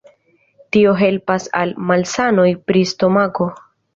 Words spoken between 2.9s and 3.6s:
stomako.